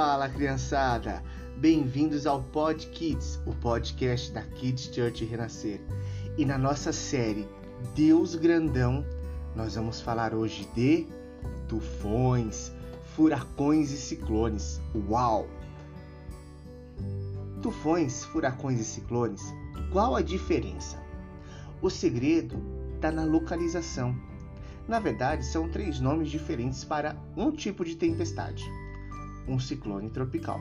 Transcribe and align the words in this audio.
Fala 0.00 0.28
criançada, 0.28 1.20
bem-vindos 1.56 2.24
ao 2.24 2.40
Pod 2.40 2.86
Kids, 2.86 3.40
o 3.44 3.52
podcast 3.52 4.30
da 4.30 4.42
Kids 4.42 4.94
Church 4.94 5.24
Renascer. 5.24 5.80
E 6.36 6.44
na 6.44 6.56
nossa 6.56 6.92
série 6.92 7.48
Deus 7.96 8.36
Grandão, 8.36 9.04
nós 9.56 9.74
vamos 9.74 10.00
falar 10.00 10.34
hoje 10.34 10.68
de 10.72 11.04
tufões, 11.66 12.70
furacões 13.16 13.90
e 13.90 13.96
ciclones. 13.96 14.80
Uau! 15.08 15.48
Tufões, 17.60 18.22
furacões 18.26 18.78
e 18.78 18.84
ciclones, 18.84 19.42
qual 19.90 20.14
a 20.14 20.22
diferença? 20.22 20.96
O 21.82 21.90
segredo 21.90 22.56
está 22.94 23.10
na 23.10 23.24
localização. 23.24 24.14
Na 24.86 25.00
verdade, 25.00 25.44
são 25.44 25.68
três 25.68 25.98
nomes 25.98 26.30
diferentes 26.30 26.84
para 26.84 27.16
um 27.36 27.50
tipo 27.50 27.84
de 27.84 27.96
tempestade 27.96 28.64
um 29.48 29.58
ciclone 29.58 30.10
tropical. 30.10 30.60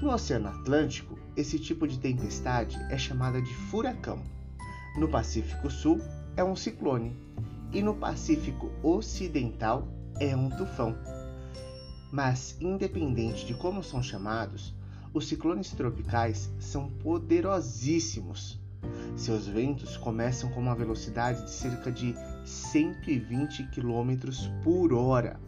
No 0.00 0.10
Oceano 0.10 0.48
Atlântico, 0.48 1.18
esse 1.36 1.58
tipo 1.58 1.88
de 1.88 1.98
tempestade 1.98 2.76
é 2.90 2.98
chamada 2.98 3.40
de 3.40 3.54
furacão. 3.54 4.22
No 4.98 5.08
Pacífico 5.08 5.70
Sul, 5.70 6.00
é 6.36 6.44
um 6.44 6.54
ciclone. 6.54 7.16
E 7.72 7.82
no 7.82 7.94
Pacífico 7.94 8.70
Ocidental, 8.82 9.88
é 10.20 10.36
um 10.36 10.50
tufão. 10.50 10.96
Mas, 12.12 12.56
independente 12.60 13.46
de 13.46 13.54
como 13.54 13.82
são 13.82 14.02
chamados, 14.02 14.74
os 15.12 15.26
ciclones 15.26 15.70
tropicais 15.72 16.50
são 16.60 16.88
poderosíssimos. 16.88 18.60
Seus 19.16 19.46
ventos 19.46 19.96
começam 19.96 20.50
com 20.50 20.60
uma 20.60 20.74
velocidade 20.74 21.44
de 21.44 21.50
cerca 21.50 21.90
de 21.90 22.14
120 22.44 23.68
km 23.70 24.30
por 24.62 24.92
hora 24.92 25.40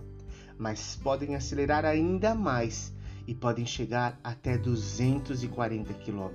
mas 0.58 0.96
podem 1.02 1.34
acelerar 1.34 1.84
ainda 1.84 2.34
mais 2.34 2.92
e 3.26 3.34
podem 3.34 3.66
chegar 3.66 4.18
até 4.22 4.56
240 4.56 5.92
km. 5.94 6.30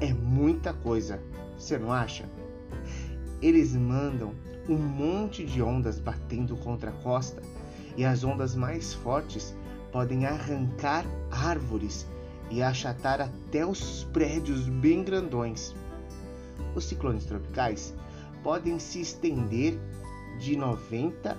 É 0.00 0.12
muita 0.12 0.72
coisa, 0.72 1.20
você 1.56 1.78
não 1.78 1.92
acha? 1.92 2.28
Eles 3.40 3.74
mandam 3.74 4.34
um 4.68 4.76
monte 4.76 5.44
de 5.44 5.62
ondas 5.62 5.98
batendo 5.98 6.56
contra 6.56 6.90
a 6.90 6.94
costa 6.94 7.40
e 7.96 8.04
as 8.04 8.24
ondas 8.24 8.54
mais 8.54 8.92
fortes 8.94 9.54
podem 9.92 10.26
arrancar 10.26 11.04
árvores 11.30 12.06
e 12.50 12.62
achatar 12.62 13.20
até 13.20 13.64
os 13.64 14.04
prédios 14.12 14.68
bem 14.68 15.02
grandões. 15.02 15.74
Os 16.74 16.84
ciclones 16.84 17.24
tropicais 17.24 17.94
podem 18.42 18.78
se 18.78 19.00
estender 19.00 19.78
de 20.38 20.56
90 20.56 21.36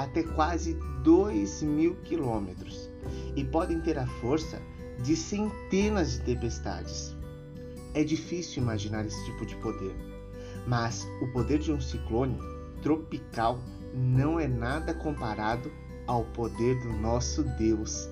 até 0.00 0.22
quase 0.22 0.78
2 1.02 1.62
mil 1.62 1.94
quilômetros 1.96 2.90
e 3.36 3.44
podem 3.44 3.80
ter 3.82 3.98
a 3.98 4.06
força 4.06 4.60
de 5.02 5.14
centenas 5.14 6.12
de 6.12 6.20
tempestades. 6.20 7.14
É 7.92 8.02
difícil 8.02 8.62
imaginar 8.62 9.04
esse 9.04 9.22
tipo 9.26 9.44
de 9.44 9.54
poder, 9.56 9.94
mas 10.66 11.06
o 11.20 11.26
poder 11.32 11.58
de 11.58 11.70
um 11.70 11.80
ciclone 11.80 12.38
tropical 12.82 13.58
não 13.94 14.40
é 14.40 14.48
nada 14.48 14.94
comparado 14.94 15.70
ao 16.06 16.24
poder 16.24 16.80
do 16.80 16.94
nosso 16.94 17.42
Deus. 17.58 18.08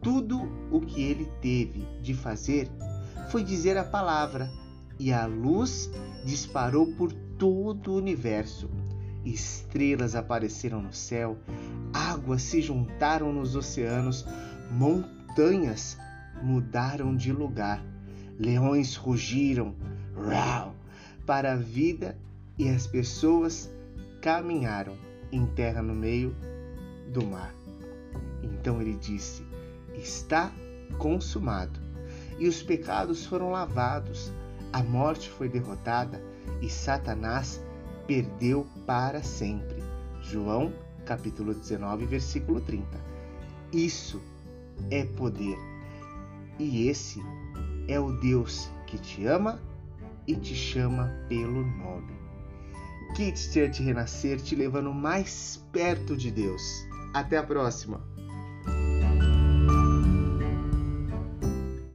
Tudo 0.00 0.40
o 0.70 0.80
que 0.80 1.02
ele 1.02 1.28
teve 1.42 1.84
de 2.00 2.14
fazer 2.14 2.70
foi 3.30 3.42
dizer 3.42 3.76
a 3.76 3.84
palavra, 3.84 4.48
e 4.98 5.12
a 5.12 5.26
luz 5.26 5.90
disparou 6.24 6.94
por 6.94 7.12
todo 7.38 7.92
o 7.92 7.96
universo 7.96 8.68
estrelas 9.24 10.14
apareceram 10.14 10.80
no 10.82 10.92
céu, 10.92 11.36
águas 11.92 12.42
se 12.42 12.62
juntaram 12.62 13.32
nos 13.32 13.54
oceanos, 13.54 14.26
montanhas 14.70 15.98
mudaram 16.42 17.14
de 17.14 17.32
lugar, 17.32 17.84
leões 18.38 18.96
rugiram 18.96 19.74
rau, 20.14 20.74
para 21.26 21.52
a 21.52 21.56
vida 21.56 22.16
e 22.58 22.68
as 22.68 22.86
pessoas 22.86 23.70
caminharam 24.20 24.96
em 25.30 25.46
terra 25.46 25.82
no 25.82 25.94
meio 25.94 26.34
do 27.12 27.24
mar. 27.24 27.54
Então 28.42 28.80
ele 28.80 28.96
disse: 28.96 29.44
Está 29.94 30.52
consumado. 30.98 31.78
E 32.38 32.48
os 32.48 32.62
pecados 32.62 33.26
foram 33.26 33.50
lavados, 33.50 34.32
a 34.72 34.82
morte 34.82 35.28
foi 35.28 35.48
derrotada 35.48 36.22
e 36.62 36.70
Satanás 36.70 37.62
perdeu 38.10 38.66
para 38.84 39.22
sempre. 39.22 39.80
João 40.20 40.72
capítulo 41.06 41.54
19, 41.54 42.06
versículo 42.06 42.60
30. 42.60 42.84
Isso 43.72 44.20
é 44.90 45.04
poder. 45.04 45.56
E 46.58 46.88
esse 46.88 47.22
é 47.86 48.00
o 48.00 48.10
Deus 48.10 48.68
que 48.88 48.98
te 48.98 49.24
ama 49.26 49.60
e 50.26 50.34
te 50.34 50.56
chama 50.56 51.08
pelo 51.28 51.64
nome. 51.64 52.12
Kids 53.14 53.52
Church 53.52 53.80
Renascer 53.80 54.40
te 54.40 54.56
levando 54.56 54.92
mais 54.92 55.64
perto 55.70 56.16
de 56.16 56.32
Deus. 56.32 56.62
Até 57.14 57.36
a 57.36 57.44
próxima! 57.44 58.00